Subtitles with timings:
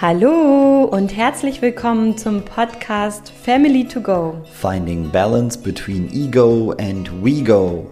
[0.00, 4.36] Hallo und herzlich willkommen zum Podcast Family to Go.
[4.52, 7.84] Finding balance between ego and we go.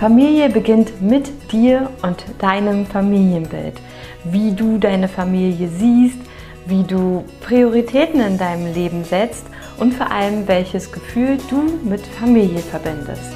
[0.00, 3.80] Familie beginnt mit dir und deinem Familienbild.
[4.24, 6.18] Wie du deine Familie siehst,
[6.70, 9.44] wie du Prioritäten in deinem Leben setzt
[9.78, 13.34] und vor allem welches Gefühl du mit Familie verbindest.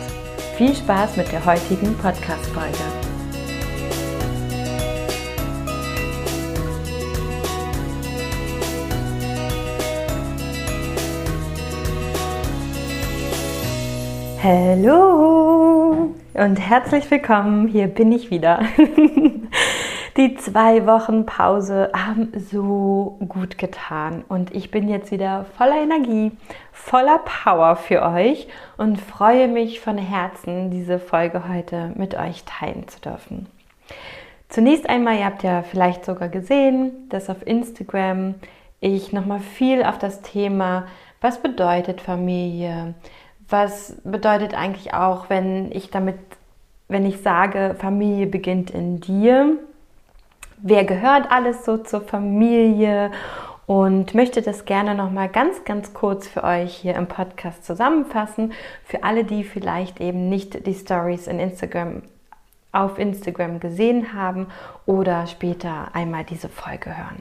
[0.57, 2.79] Viel Spaß mit der heutigen Podcast-Folge.
[14.41, 17.67] Hallo und herzlich willkommen.
[17.67, 18.61] Hier bin ich wieder.
[20.17, 24.25] Die zwei Wochen Pause haben so gut getan.
[24.29, 26.31] Und ich bin jetzt wieder voller Energie,
[26.71, 32.87] voller Power für euch und freue mich von Herzen, diese Folge heute mit euch teilen
[32.87, 33.49] zu dürfen.
[34.49, 38.37] Zunächst einmal, ihr habt ja vielleicht sogar gesehen, dass auf Instagram
[38.79, 40.87] ich nochmal viel auf das Thema,
[41.21, 42.95] was bedeutet Familie,
[43.49, 46.19] was bedeutet eigentlich auch, wenn ich damit,
[46.87, 49.59] wenn ich sage, Familie beginnt in dir,
[50.65, 53.11] wer gehört alles so zur Familie
[53.67, 58.53] und möchte das gerne noch mal ganz ganz kurz für euch hier im Podcast zusammenfassen
[58.83, 62.03] für alle, die vielleicht eben nicht die Stories in Instagram
[62.73, 64.49] auf Instagram gesehen haben
[64.87, 67.21] oder später einmal diese Folge hören.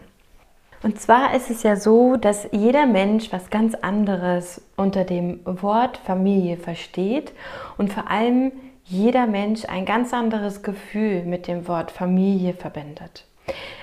[0.81, 5.97] Und zwar ist es ja so, dass jeder Mensch was ganz anderes unter dem Wort
[5.97, 7.33] Familie versteht
[7.77, 8.53] und vor allem
[8.85, 13.25] jeder Mensch ein ganz anderes Gefühl mit dem Wort Familie verbindet.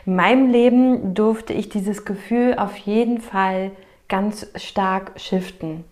[0.06, 3.70] In meinem Leben durfte ich dieses Gefühl auf jeden Fall
[4.08, 5.84] ganz stark shiften.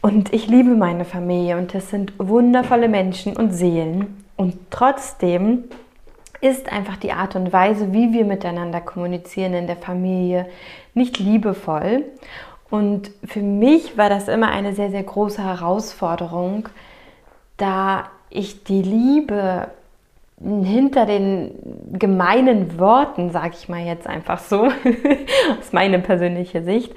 [0.00, 4.24] Und ich liebe meine Familie und es sind wundervolle Menschen und Seelen.
[4.36, 5.64] Und trotzdem
[6.40, 10.46] ist einfach die Art und Weise, wie wir miteinander kommunizieren in der Familie,
[10.92, 12.04] nicht liebevoll.
[12.68, 16.68] Und für mich war das immer eine sehr, sehr große Herausforderung,
[17.56, 19.68] da ich die Liebe
[20.44, 21.54] hinter den
[21.92, 24.64] gemeinen Worten, sage ich mal jetzt einfach so,
[25.58, 26.94] aus meiner persönlichen Sicht,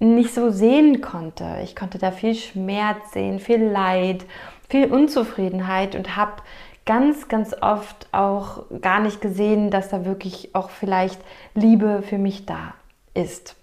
[0.00, 1.58] nicht so sehen konnte.
[1.62, 4.24] Ich konnte da viel Schmerz sehen, viel Leid,
[4.68, 6.42] viel Unzufriedenheit und habe
[6.86, 11.20] ganz, ganz oft auch gar nicht gesehen, dass da wirklich auch vielleicht
[11.54, 12.74] Liebe für mich da
[13.14, 13.56] ist.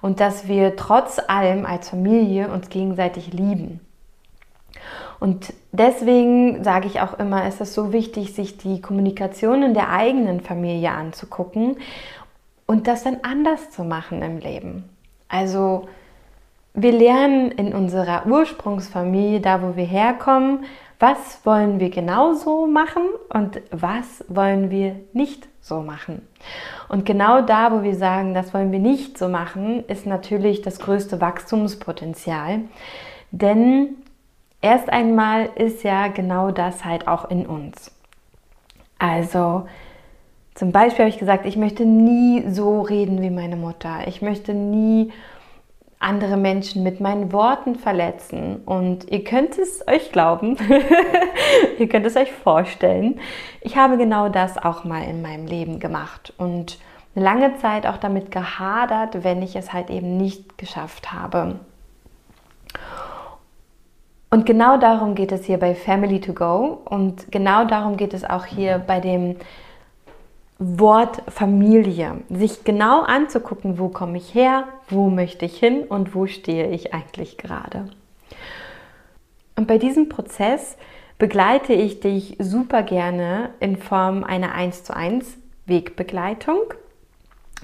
[0.00, 3.80] Und dass wir trotz allem als Familie uns gegenseitig lieben.
[5.22, 9.90] Und deswegen sage ich auch immer, ist es so wichtig, sich die Kommunikation in der
[9.90, 11.76] eigenen Familie anzugucken
[12.66, 14.82] und das dann anders zu machen im Leben.
[15.28, 15.86] Also
[16.74, 20.64] wir lernen in unserer Ursprungsfamilie, da wo wir herkommen,
[20.98, 26.26] was wollen wir genau so machen und was wollen wir nicht so machen.
[26.88, 30.80] Und genau da, wo wir sagen, das wollen wir nicht so machen, ist natürlich das
[30.80, 32.62] größte Wachstumspotenzial.
[33.30, 33.98] Denn
[34.62, 37.90] erst einmal ist ja genau das halt auch in uns.
[38.98, 39.66] Also
[40.54, 44.06] zum Beispiel habe ich gesagt, ich möchte nie so reden wie meine Mutter.
[44.06, 45.12] Ich möchte nie
[45.98, 48.62] andere Menschen mit meinen Worten verletzen.
[48.64, 50.56] Und ihr könnt es euch glauben,
[51.78, 53.20] ihr könnt es euch vorstellen.
[53.60, 56.78] Ich habe genau das auch mal in meinem Leben gemacht und
[57.14, 61.60] lange Zeit auch damit gehadert, wenn ich es halt eben nicht geschafft habe.
[64.32, 68.24] Und genau darum geht es hier bei Family to Go und genau darum geht es
[68.24, 69.36] auch hier bei dem
[70.58, 72.22] Wort Familie.
[72.30, 76.94] Sich genau anzugucken, wo komme ich her, wo möchte ich hin und wo stehe ich
[76.94, 77.90] eigentlich gerade.
[79.54, 80.78] Und bei diesem Prozess
[81.18, 85.36] begleite ich dich super gerne in Form einer 1 zu 1
[85.66, 86.72] Wegbegleitung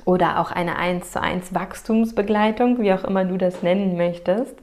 [0.04, 4.54] oder auch eine 1 zu 1 Wachstumsbegleitung, wie auch immer du das nennen möchtest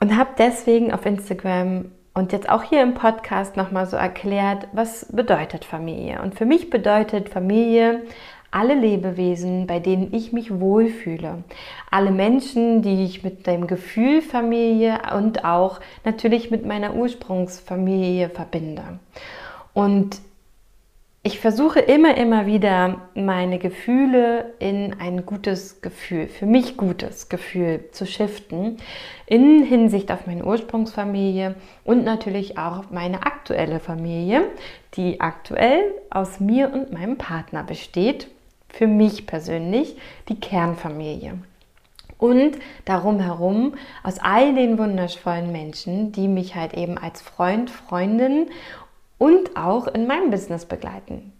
[0.00, 5.06] und habe deswegen auf Instagram und jetzt auch hier im Podcast nochmal so erklärt, was
[5.12, 6.20] bedeutet Familie.
[6.22, 8.02] Und für mich bedeutet Familie
[8.50, 11.44] alle Lebewesen, bei denen ich mich wohlfühle.
[11.90, 18.98] Alle Menschen, die ich mit dem Gefühl Familie und auch natürlich mit meiner Ursprungsfamilie verbinde.
[19.72, 20.18] Und
[21.22, 27.84] ich versuche immer, immer wieder meine Gefühle in ein gutes Gefühl, für mich gutes Gefühl
[27.92, 28.78] zu shiften,
[29.26, 34.44] in Hinsicht auf meine Ursprungsfamilie und natürlich auch auf meine aktuelle Familie,
[34.94, 38.28] die aktuell aus mir und meinem Partner besteht
[38.70, 39.96] für mich persönlich
[40.30, 41.34] die Kernfamilie.
[42.20, 48.50] Und darum herum aus all den wundervollen Menschen, die mich halt eben als Freund, Freundin
[49.20, 51.34] und auch in meinem Business begleiten.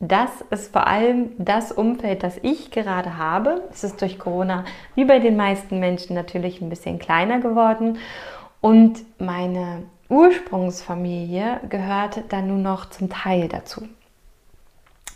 [0.00, 3.64] Das ist vor allem das Umfeld, das ich gerade habe.
[3.70, 7.98] Es ist durch Corona wie bei den meisten Menschen natürlich ein bisschen kleiner geworden.
[8.62, 13.86] Und meine Ursprungsfamilie gehört dann nur noch zum Teil dazu.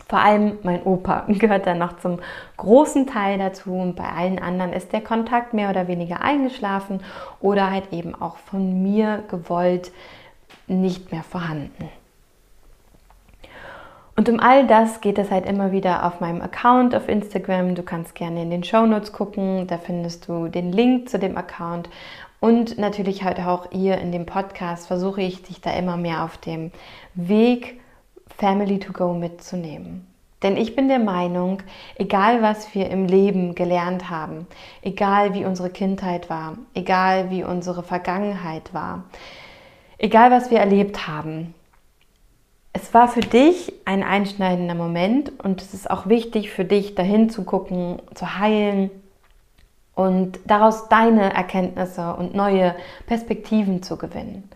[0.07, 2.19] Vor allem mein Opa gehört dann noch zum
[2.57, 6.99] großen Teil dazu und bei allen anderen ist der Kontakt mehr oder weniger eingeschlafen
[7.39, 9.91] oder halt eben auch von mir gewollt
[10.67, 11.89] nicht mehr vorhanden.
[14.17, 17.75] Und um all das geht es halt immer wieder auf meinem Account auf Instagram.
[17.75, 21.35] Du kannst gerne in den Show Notes gucken, da findest du den Link zu dem
[21.37, 21.89] Account.
[22.39, 26.37] Und natürlich halt auch hier in dem Podcast versuche ich dich da immer mehr auf
[26.37, 26.71] dem
[27.13, 27.81] Weg
[28.37, 30.07] Family to Go mitzunehmen.
[30.43, 31.63] Denn ich bin der Meinung,
[31.95, 34.47] egal was wir im Leben gelernt haben,
[34.81, 39.05] egal wie unsere Kindheit war, egal wie unsere Vergangenheit war,
[39.97, 41.53] egal was wir erlebt haben,
[42.73, 47.29] es war für dich ein einschneidender Moment und es ist auch wichtig für dich, dahin
[47.29, 48.91] zu gucken, zu heilen
[49.95, 52.75] und daraus deine Erkenntnisse und neue
[53.07, 54.49] Perspektiven zu gewinnen.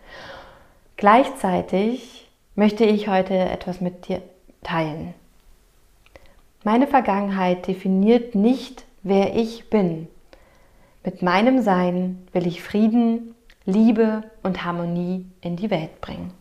[0.98, 4.22] Gleichzeitig möchte ich heute etwas mit dir
[4.64, 5.14] teilen.
[6.66, 10.10] Meine Vergangenheit definiert nicht, wer ich bin.
[11.06, 13.34] Mit meinem Sein will ich Frieden,
[13.72, 16.34] Liebe und Harmonie in die Welt bringen.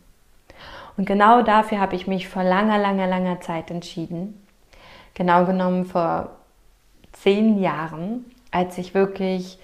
[0.97, 4.45] Und genau dafür habe ich mich vor langer, langer, langer Zeit entschieden.
[5.15, 6.31] Genau genommen vor
[7.13, 9.59] zehn Jahren, als ich wirklich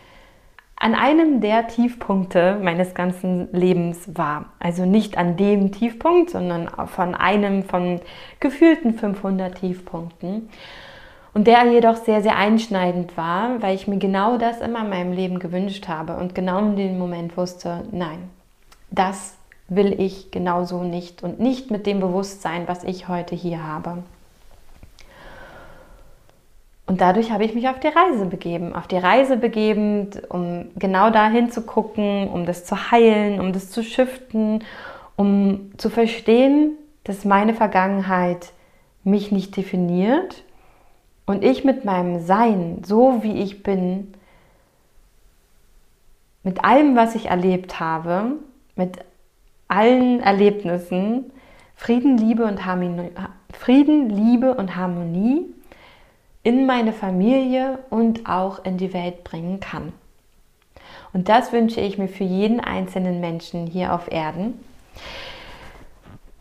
[0.77, 4.47] an einem der Tiefpunkte meines ganzen Lebens war.
[4.59, 8.01] Also nicht an dem Tiefpunkt, sondern von einem von
[8.41, 10.49] gefühlten 500 Tiefpunkten.
[11.35, 15.13] Und der jedoch sehr, sehr einschneidend war, weil ich mir genau das immer in meinem
[15.13, 18.31] Leben gewünscht habe und genau in dem Moment wusste, nein,
[18.93, 19.37] das
[19.67, 24.05] will ich genauso nicht und nicht mit dem Bewusstsein, was ich heute hier habe.
[26.87, 31.11] Und dadurch habe ich mich auf die Reise begeben, auf die Reise begeben, um genau
[31.11, 34.63] dahin zu gucken, um das zu heilen, um das zu shiften,
[35.17, 38.53] um zu verstehen, dass meine Vergangenheit
[39.03, 40.45] mich nicht definiert
[41.27, 44.15] und ich mit meinem Sein, so wie ich bin,
[46.43, 48.33] mit allem, was ich erlebt habe,
[48.77, 48.99] mit
[49.69, 51.31] allen Erlebnissen
[51.77, 53.11] Frieden, Liebe und Harmonie,
[53.53, 55.47] Frieden, Liebe und Harmonie
[56.43, 59.93] in meine Familie und auch in die Welt bringen kann.
[61.13, 64.61] Und das wünsche ich mir für jeden einzelnen Menschen hier auf Erden.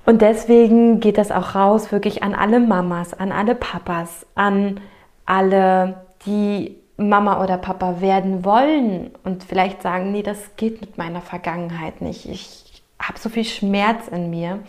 [0.05, 4.81] Und deswegen geht das auch raus wirklich an alle Mamas, an alle Papas, an
[5.25, 11.21] alle, die Mama oder Papa werden wollen und vielleicht sagen, nee, das geht mit meiner
[11.21, 12.27] Vergangenheit nicht.
[12.27, 14.59] Ich habe so viel Schmerz in mir.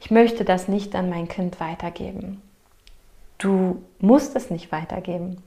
[0.00, 2.42] Ich möchte das nicht an mein Kind weitergeben.
[3.38, 5.42] Du musst es nicht weitergeben.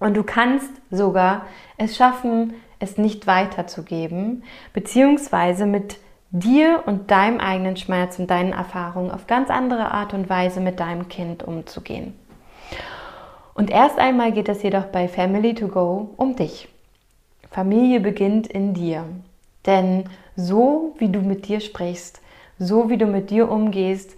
[0.00, 1.46] Und du kannst sogar
[1.76, 4.42] es schaffen, es nicht weiterzugeben,
[4.72, 5.98] beziehungsweise mit
[6.32, 10.80] dir und deinem eigenen Schmerz und deinen Erfahrungen auf ganz andere Art und Weise mit
[10.80, 12.14] deinem Kind umzugehen.
[13.54, 16.68] Und erst einmal geht es jedoch bei Family to Go um dich.
[17.50, 19.04] Familie beginnt in dir.
[19.66, 20.04] Denn
[20.34, 22.22] so wie du mit dir sprichst,
[22.58, 24.16] so wie du mit dir umgehst,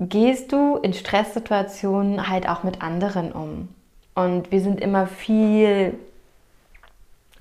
[0.00, 3.68] gehst du in Stresssituationen halt auch mit anderen um.
[4.14, 5.98] Und wir sind immer viel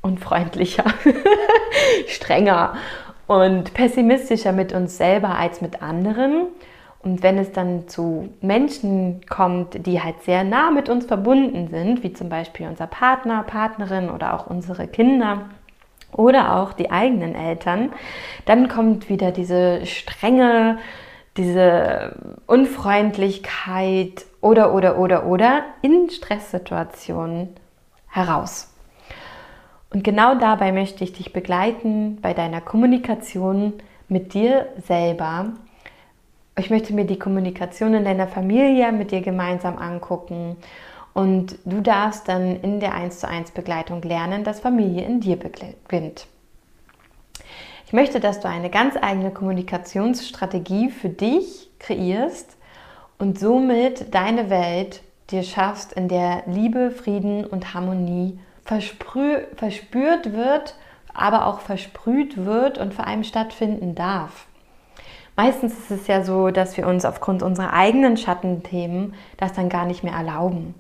[0.02, 0.86] unfreundlicher,
[2.08, 2.76] strenger
[3.28, 6.48] und pessimistischer mit uns selber als mit anderen.
[7.04, 12.04] Und wenn es dann zu Menschen kommt, die halt sehr nah mit uns verbunden sind,
[12.04, 15.50] wie zum Beispiel unser Partner, Partnerin oder auch unsere Kinder,
[16.14, 17.94] oder auch die eigenen Eltern,
[18.46, 20.78] dann kommt wieder diese Strenge,
[21.38, 22.16] diese
[22.48, 27.56] Unfreundlichkeit oder, oder, oder, oder in Stresssituationen
[28.08, 28.71] heraus.
[29.92, 33.74] Und genau dabei möchte ich dich begleiten bei deiner Kommunikation
[34.08, 35.54] mit dir selber.
[36.58, 40.56] Ich möchte mir die Kommunikation in deiner Familie mit dir gemeinsam angucken
[41.14, 45.38] und du darfst dann in der 1 zu 1 Begleitung lernen, dass Familie in dir
[45.38, 46.28] beginnt.
[47.86, 52.56] Ich möchte, dass du eine ganz eigene Kommunikationsstrategie für dich kreierst
[53.18, 60.76] und somit deine Welt dir schaffst, in der Liebe, Frieden und Harmonie verspürt wird,
[61.14, 64.46] aber auch versprüht wird und vor allem stattfinden darf.
[65.36, 69.86] meistens ist es ja so, dass wir uns aufgrund unserer eigenen Schattenthemen das dann gar
[69.86, 70.76] nicht mehr erlauben.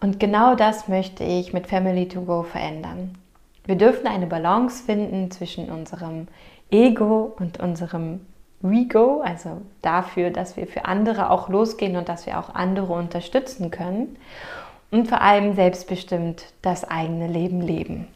[0.00, 3.18] Und genau das möchte ich mit Family to Go verändern.
[3.64, 6.28] Wir dürfen eine Balance finden zwischen unserem
[6.70, 8.20] Ego und unserem
[8.60, 13.70] We-Go, also dafür, dass wir für andere auch losgehen und dass wir auch andere unterstützen
[13.70, 14.16] können
[14.90, 18.06] und vor allem selbstbestimmt das eigene Leben leben.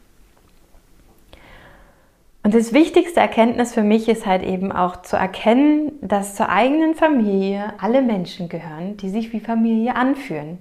[2.43, 6.93] Und das wichtigste Erkenntnis für mich ist halt eben auch zu erkennen, dass zur eigenen
[6.93, 10.57] Familie alle Menschen gehören, die sich wie Familie anfühlen.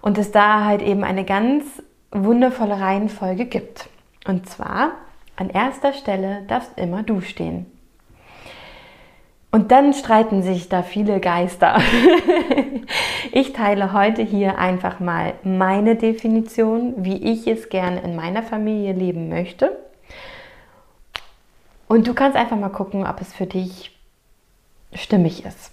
[0.00, 1.64] Und es da halt eben eine ganz
[2.10, 3.90] wundervolle Reihenfolge gibt.
[4.26, 4.92] Und zwar
[5.36, 7.66] an erster Stelle darfst immer du stehen.
[9.52, 11.80] Und dann streiten sich da viele Geister.
[13.32, 18.92] ich teile heute hier einfach mal meine Definition, wie ich es gerne in meiner Familie
[18.92, 19.76] leben möchte
[21.90, 23.98] und du kannst einfach mal gucken, ob es für dich
[24.94, 25.72] stimmig ist.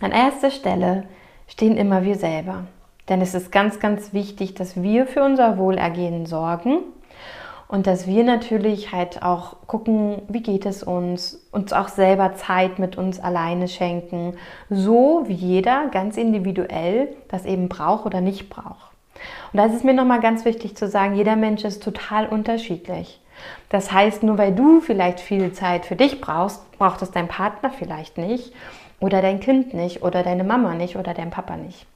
[0.00, 1.04] An erster Stelle
[1.46, 2.64] stehen immer wir selber.
[3.10, 6.78] Denn es ist ganz, ganz wichtig, dass wir für unser Wohlergehen sorgen
[7.68, 12.78] und dass wir natürlich halt auch gucken, wie geht es uns, uns auch selber Zeit
[12.78, 14.34] mit uns alleine schenken,
[14.70, 18.92] so wie jeder ganz individuell das eben braucht oder nicht braucht.
[19.52, 23.20] Und da ist es mir nochmal ganz wichtig zu sagen, jeder Mensch ist total unterschiedlich.
[23.68, 27.70] Das heißt, nur weil du vielleicht viel Zeit für dich brauchst, braucht es dein Partner
[27.70, 28.52] vielleicht nicht
[29.00, 31.86] oder dein Kind nicht oder deine Mama nicht oder dein Papa nicht.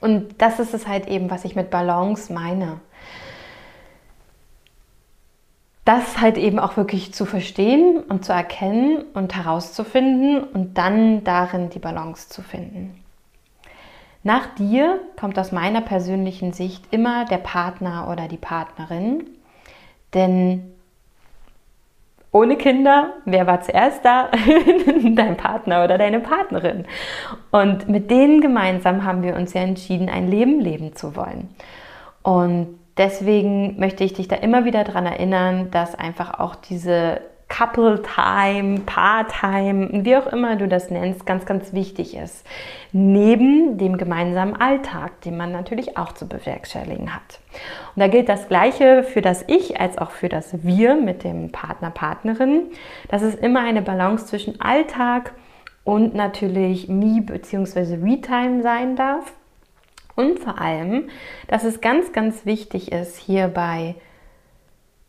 [0.00, 2.80] Und das ist es halt eben, was ich mit Balance meine.
[5.90, 11.68] Das halt eben auch wirklich zu verstehen und zu erkennen und herauszufinden und dann darin
[11.68, 13.02] die Balance zu finden.
[14.22, 19.26] Nach dir kommt aus meiner persönlichen Sicht immer der Partner oder die Partnerin
[20.14, 20.62] denn
[22.30, 24.30] ohne Kinder, wer war zuerst da?
[25.16, 26.84] Dein Partner oder deine Partnerin.
[27.50, 31.48] Und mit denen gemeinsam haben wir uns ja entschieden, ein Leben leben zu wollen.
[32.22, 38.00] Und deswegen möchte ich dich da immer wieder daran erinnern, dass einfach auch diese Couple
[38.02, 42.46] Time, Paar Time, wie auch immer du das nennst, ganz, ganz wichtig ist.
[42.92, 47.40] Neben dem gemeinsamen Alltag, den man natürlich auch zu bewerkstelligen hat.
[47.96, 51.50] Und da gilt das Gleiche für das Ich als auch für das Wir mit dem
[51.50, 52.66] Partner, Partnerin.
[53.08, 55.32] Das ist immer eine Balance zwischen Alltag
[55.82, 58.00] und natürlich Me- bzw.
[58.00, 59.32] We-Time sein darf.
[60.20, 61.08] Und vor allem,
[61.48, 63.94] dass es ganz, ganz wichtig ist, hierbei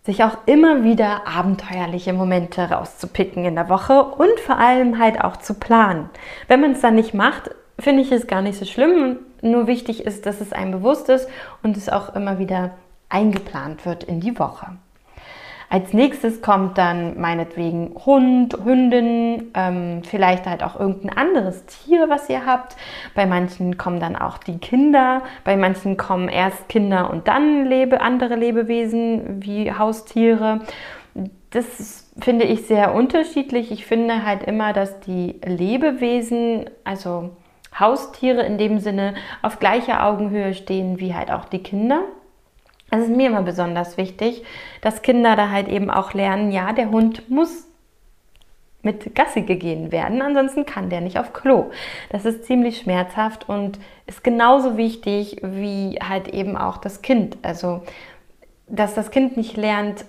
[0.03, 5.35] sich auch immer wieder abenteuerliche Momente rauszupicken in der Woche und vor allem halt auch
[5.35, 6.09] zu planen.
[6.47, 9.17] Wenn man es dann nicht macht, finde ich es gar nicht so schlimm.
[9.41, 11.27] Nur wichtig ist, dass es einem bewusst ist
[11.61, 12.71] und es auch immer wieder
[13.09, 14.77] eingeplant wird in die Woche.
[15.71, 22.29] Als nächstes kommt dann meinetwegen Hund, Hündin, ähm, vielleicht halt auch irgendein anderes Tier, was
[22.29, 22.75] ihr habt.
[23.15, 28.01] Bei manchen kommen dann auch die Kinder, bei manchen kommen erst Kinder und dann lebe,
[28.01, 30.59] andere Lebewesen wie Haustiere.
[31.51, 33.71] Das finde ich sehr unterschiedlich.
[33.71, 37.29] Ich finde halt immer, dass die Lebewesen, also
[37.79, 42.03] Haustiere in dem Sinne, auf gleicher Augenhöhe stehen wie halt auch die Kinder.
[42.91, 44.43] Es ist mir immer besonders wichtig,
[44.81, 47.67] dass Kinder da halt eben auch lernen, ja, der Hund muss
[48.83, 51.71] mit Gassi gegeben werden, ansonsten kann der nicht auf Klo.
[52.09, 57.37] Das ist ziemlich schmerzhaft und ist genauso wichtig wie halt eben auch das Kind.
[57.43, 57.83] Also,
[58.67, 60.05] dass das Kind nicht lernt,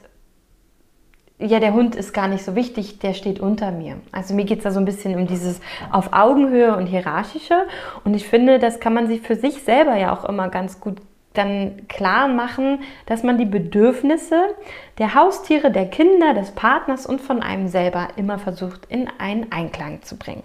[1.39, 3.97] ja, der Hund ist gar nicht so wichtig, der steht unter mir.
[4.13, 5.61] Also mir geht es da so ein bisschen um dieses
[5.91, 7.67] auf Augenhöhe und hierarchische.
[8.05, 11.01] Und ich finde, das kann man sich für sich selber ja auch immer ganz gut
[11.35, 14.55] dann klar machen, dass man die Bedürfnisse
[14.99, 20.03] der Haustiere, der Kinder, des Partners und von einem selber immer versucht in einen Einklang
[20.03, 20.43] zu bringen.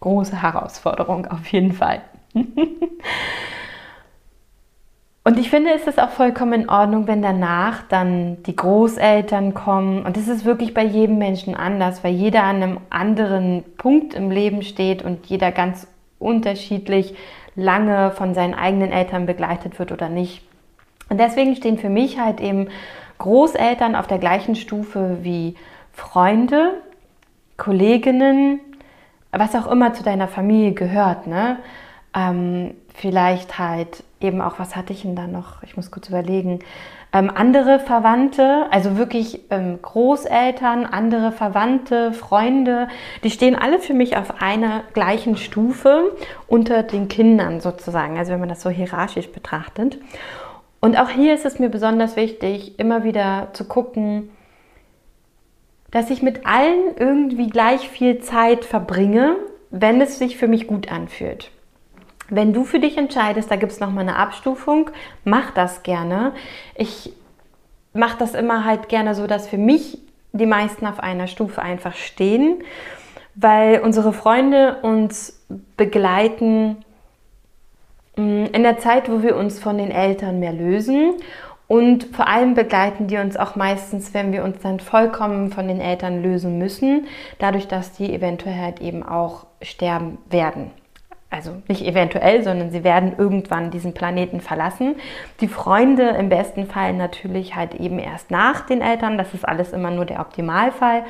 [0.00, 2.02] Große Herausforderung auf jeden Fall.
[5.26, 10.06] Und ich finde, es ist auch vollkommen in Ordnung, wenn danach dann die Großeltern kommen.
[10.06, 14.30] Und das ist wirklich bei jedem Menschen anders, weil jeder an einem anderen Punkt im
[14.30, 15.88] Leben steht und jeder ganz
[16.20, 17.16] unterschiedlich
[17.56, 20.42] lange von seinen eigenen Eltern begleitet wird oder nicht.
[21.08, 22.68] Und deswegen stehen für mich halt eben
[23.18, 25.56] Großeltern auf der gleichen Stufe wie
[25.92, 26.74] Freunde,
[27.56, 28.60] Kolleginnen,
[29.32, 31.26] was auch immer zu deiner Familie gehört.
[31.26, 31.58] Ne?
[32.14, 35.62] Ähm, vielleicht halt eben auch, was hatte ich denn da noch?
[35.62, 36.58] Ich muss kurz überlegen.
[37.12, 42.88] Ähm, andere Verwandte, also wirklich ähm, Großeltern, andere Verwandte, Freunde,
[43.24, 46.12] die stehen alle für mich auf einer gleichen Stufe
[46.46, 49.98] unter den Kindern sozusagen, also wenn man das so hierarchisch betrachtet.
[50.80, 54.30] Und auch hier ist es mir besonders wichtig, immer wieder zu gucken,
[55.90, 59.36] dass ich mit allen irgendwie gleich viel Zeit verbringe,
[59.70, 61.50] wenn es sich für mich gut anfühlt.
[62.28, 64.90] Wenn du für dich entscheidest, da gibt es nochmal eine Abstufung,
[65.24, 66.32] mach das gerne.
[66.74, 67.12] Ich
[67.92, 69.98] mache das immer halt gerne so, dass für mich
[70.32, 72.62] die meisten auf einer Stufe einfach stehen,
[73.34, 75.44] weil unsere Freunde uns
[75.76, 76.78] begleiten
[78.16, 81.14] mm, in der Zeit, wo wir uns von den Eltern mehr lösen.
[81.68, 85.80] Und vor allem begleiten die uns auch meistens, wenn wir uns dann vollkommen von den
[85.80, 87.06] Eltern lösen müssen,
[87.38, 90.70] dadurch, dass die eventuell halt eben auch sterben werden
[91.30, 94.96] also nicht eventuell, sondern sie werden irgendwann diesen Planeten verlassen.
[95.40, 99.18] Die Freunde im besten Fall natürlich halt eben erst nach den Eltern.
[99.18, 101.04] Das ist alles immer nur der Optimalfall.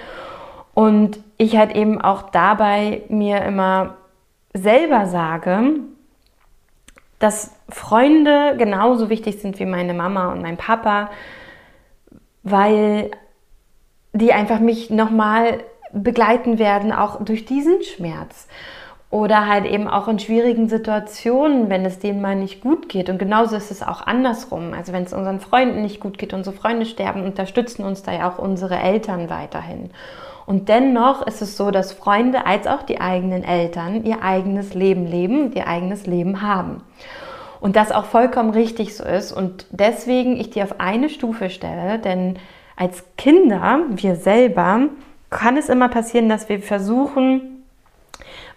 [0.74, 3.96] Und ich halt eben auch dabei mir immer
[4.52, 5.74] selber sage,
[7.18, 11.10] dass Freunde genauso wichtig sind wie meine Mama und mein Papa,
[12.42, 13.10] weil
[14.12, 18.48] die einfach mich nochmal begleiten werden, auch durch diesen Schmerz.
[19.08, 23.08] Oder halt eben auch in schwierigen Situationen, wenn es denen mal nicht gut geht.
[23.08, 24.72] Und genauso ist es auch andersrum.
[24.76, 28.28] Also wenn es unseren Freunden nicht gut geht, unsere Freunde sterben, unterstützen uns da ja
[28.28, 29.90] auch unsere Eltern weiterhin.
[30.44, 35.06] Und dennoch ist es so, dass Freunde als auch die eigenen Eltern ihr eigenes Leben
[35.06, 36.82] leben, ihr eigenes Leben haben.
[37.60, 39.32] Und das auch vollkommen richtig so ist.
[39.32, 42.38] Und deswegen ich die auf eine Stufe stelle, denn
[42.76, 44.88] als Kinder, wir selber,
[45.30, 47.55] kann es immer passieren, dass wir versuchen,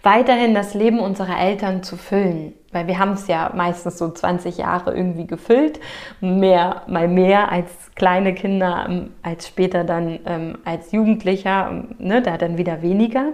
[0.03, 2.53] weiterhin das Leben unserer Eltern zu füllen.
[2.71, 5.79] Weil wir haben es ja meistens so 20 Jahre irgendwie gefüllt,
[6.21, 12.21] mehr, mal mehr als kleine Kinder, ähm, als später dann ähm, als Jugendlicher, ähm, ne,
[12.21, 13.33] da dann wieder weniger.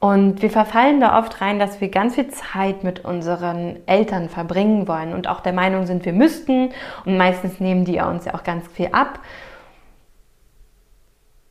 [0.00, 4.86] Und wir verfallen da oft rein, dass wir ganz viel Zeit mit unseren Eltern verbringen
[4.86, 6.70] wollen und auch der Meinung sind, wir müssten.
[7.04, 9.20] Und meistens nehmen die uns ja auch ganz viel ab.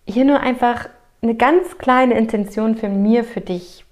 [0.05, 0.87] Hier nur einfach
[1.23, 3.82] eine ganz kleine Intention für mir, für dich.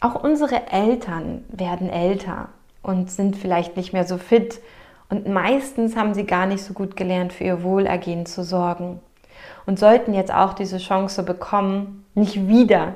[0.00, 2.48] Auch unsere Eltern werden älter
[2.82, 4.60] und sind vielleicht nicht mehr so fit
[5.08, 9.00] und meistens haben sie gar nicht so gut gelernt, für ihr Wohlergehen zu sorgen
[9.66, 12.94] und sollten jetzt auch diese Chance bekommen, nicht wieder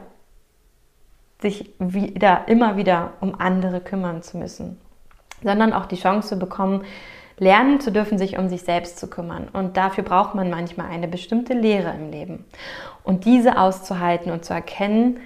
[1.43, 4.79] sich wieder immer wieder um andere kümmern zu müssen,
[5.43, 6.85] sondern auch die Chance bekommen,
[7.39, 9.49] lernen zu dürfen, sich um sich selbst zu kümmern.
[9.53, 12.45] Und dafür braucht man manchmal eine bestimmte Lehre im Leben.
[13.03, 15.19] Und diese auszuhalten und zu erkennen,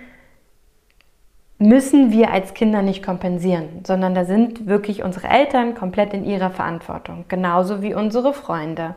[1.59, 6.51] müssen wir als Kinder nicht kompensieren, sondern da sind wirklich unsere Eltern komplett in ihrer
[6.51, 8.95] Verantwortung, genauso wie unsere Freunde,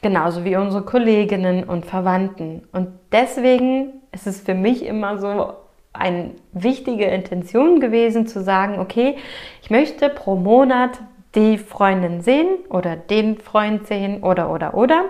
[0.00, 2.62] genauso wie unsere Kolleginnen und Verwandten.
[2.72, 5.52] Und deswegen ist es für mich immer so
[5.92, 9.16] eine wichtige Intention gewesen zu sagen, okay,
[9.62, 11.00] ich möchte pro Monat
[11.34, 15.04] die Freundin sehen oder den Freund sehen oder oder oder.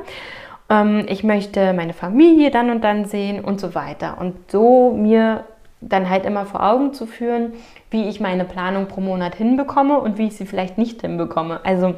[0.68, 4.16] Ähm, ich möchte meine Familie dann und dann sehen und so weiter.
[4.18, 5.44] Und so mir
[5.80, 7.52] dann halt immer vor Augen zu führen,
[7.90, 11.60] wie ich meine Planung pro Monat hinbekomme und wie ich sie vielleicht nicht hinbekomme.
[11.64, 11.94] Also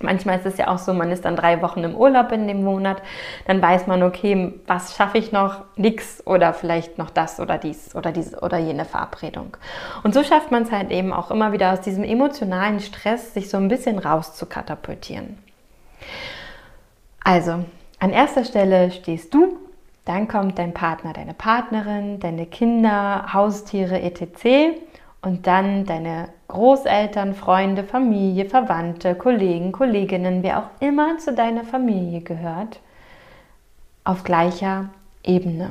[0.00, 2.62] manchmal ist es ja auch so, man ist dann drei Wochen im Urlaub in dem
[2.62, 3.02] Monat,
[3.46, 7.94] dann weiß man, okay, was schaffe ich noch, nix oder vielleicht noch das oder dies
[7.96, 9.56] oder diese oder jene Verabredung.
[10.02, 13.48] Und so schafft man es halt eben auch immer wieder aus diesem emotionalen Stress, sich
[13.48, 15.38] so ein bisschen rauszukatapultieren.
[17.22, 17.64] Also,
[17.98, 19.56] an erster Stelle stehst du
[20.04, 24.78] dann kommt dein Partner, deine Partnerin, deine Kinder, Haustiere etc.
[25.22, 32.20] Und dann deine Großeltern, Freunde, Familie, Verwandte, Kollegen, Kolleginnen, wer auch immer zu deiner Familie
[32.20, 32.80] gehört,
[34.04, 34.90] auf gleicher
[35.22, 35.70] Ebene.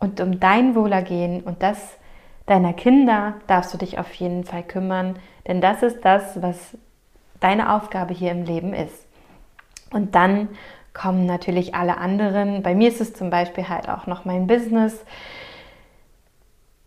[0.00, 1.96] Und um dein Wohlergehen und das
[2.46, 5.16] deiner Kinder darfst du dich auf jeden Fall kümmern,
[5.46, 6.76] denn das ist das, was
[7.40, 9.07] deine Aufgabe hier im Leben ist.
[9.90, 10.48] Und dann
[10.94, 12.62] kommen natürlich alle anderen.
[12.62, 15.04] Bei mir ist es zum Beispiel halt auch noch mein Business,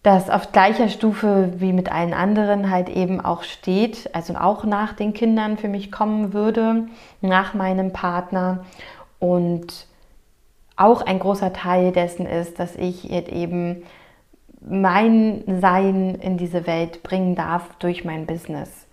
[0.03, 4.93] das auf gleicher Stufe wie mit allen anderen halt eben auch steht, also auch nach
[4.93, 6.87] den Kindern für mich kommen würde,
[7.21, 8.65] nach meinem Partner.
[9.19, 9.85] Und
[10.75, 13.83] auch ein großer Teil dessen ist, dass ich eben
[14.59, 18.87] mein Sein in diese Welt bringen darf durch mein Business.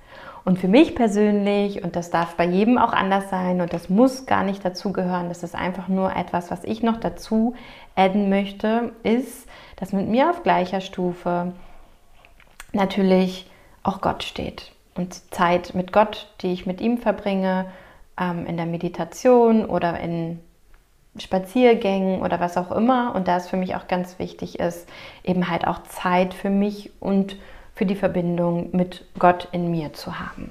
[0.48, 4.24] Und für mich persönlich, und das darf bei jedem auch anders sein und das muss
[4.24, 7.54] gar nicht dazugehören, das ist einfach nur etwas, was ich noch dazu
[7.96, 11.52] adden möchte, ist, dass mit mir auf gleicher Stufe
[12.72, 13.50] natürlich
[13.82, 14.72] auch Gott steht.
[14.94, 17.66] Und Zeit mit Gott, die ich mit ihm verbringe,
[18.18, 20.40] ähm, in der Meditation oder in
[21.18, 23.14] Spaziergängen oder was auch immer.
[23.14, 24.88] Und da es für mich auch ganz wichtig ist,
[25.24, 30.18] eben halt auch Zeit für mich und für die Verbindung mit Gott in mir zu
[30.18, 30.50] haben.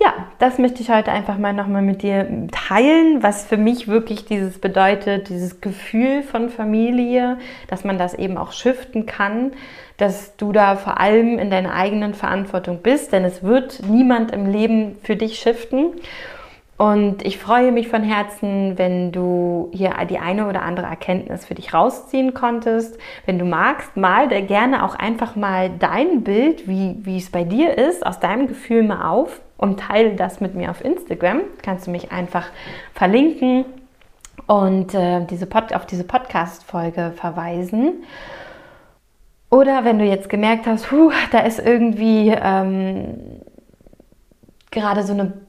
[0.00, 4.26] ja, das möchte ich heute einfach mal nochmal mit dir teilen, was für mich wirklich
[4.26, 9.52] dieses bedeutet, dieses Gefühl von Familie, dass man das eben auch shiften kann,
[9.96, 14.50] dass du da vor allem in deiner eigenen Verantwortung bist, denn es wird niemand im
[14.50, 15.92] Leben für dich shiften.
[16.76, 21.54] Und ich freue mich von Herzen, wenn du hier die eine oder andere Erkenntnis für
[21.54, 22.98] dich rausziehen konntest.
[23.26, 27.78] Wenn du magst, mal gerne auch einfach mal dein Bild, wie, wie es bei dir
[27.78, 31.42] ist, aus deinem Gefühl mal auf und teile das mit mir auf Instagram.
[31.62, 32.46] Kannst du mich einfach
[32.92, 33.64] verlinken
[34.48, 38.02] und äh, diese Pod auf diese Podcast-Folge verweisen.
[39.48, 43.40] Oder wenn du jetzt gemerkt hast, huh, da ist irgendwie ähm,
[44.72, 45.43] gerade so eine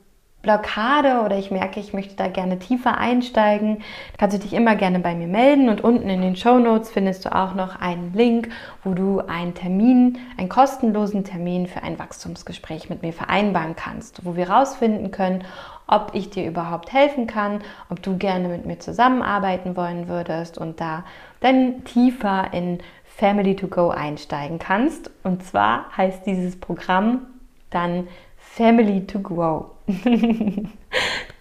[0.46, 3.82] Blockade oder ich merke, ich möchte da gerne tiefer einsteigen,
[4.20, 7.26] kannst du dich immer gerne bei mir melden und unten in den Show Notes findest
[7.26, 8.50] du auch noch einen Link,
[8.84, 14.36] wo du einen Termin, einen kostenlosen Termin für ein Wachstumsgespräch mit mir vereinbaren kannst, wo
[14.36, 15.44] wir rausfinden können,
[15.88, 20.80] ob ich dir überhaupt helfen kann, ob du gerne mit mir zusammenarbeiten wollen würdest und
[20.80, 21.06] da
[21.40, 25.10] dann tiefer in Family to Go einsteigen kannst.
[25.24, 27.22] Und zwar heißt dieses Programm
[27.72, 29.75] dann Family to Grow.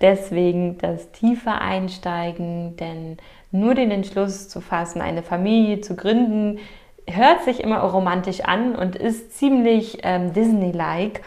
[0.00, 3.16] Deswegen das tiefe Einsteigen, denn
[3.50, 6.58] nur den Entschluss zu fassen, eine Familie zu gründen,
[7.06, 11.22] hört sich immer romantisch an und ist ziemlich ähm, Disney-like.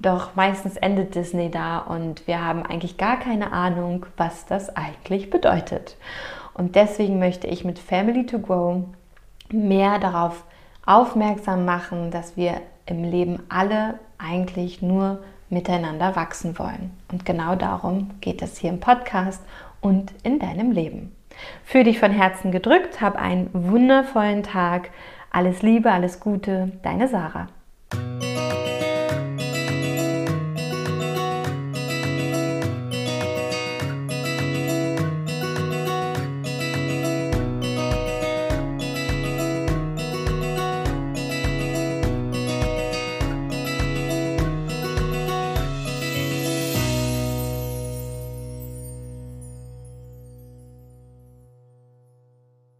[0.00, 5.30] Doch meistens endet Disney da und wir haben eigentlich gar keine Ahnung, was das eigentlich
[5.30, 5.96] bedeutet.
[6.54, 8.84] Und deswegen möchte ich mit Family to Grow
[9.50, 10.44] mehr darauf
[10.84, 15.22] aufmerksam machen, dass wir im Leben alle eigentlich nur
[15.52, 16.90] miteinander wachsen wollen.
[17.10, 19.42] Und genau darum geht es hier im Podcast
[19.80, 21.14] und in deinem Leben.
[21.64, 24.90] Für dich von Herzen gedrückt, hab einen wundervollen Tag.
[25.30, 27.48] Alles Liebe, alles Gute, deine Sarah.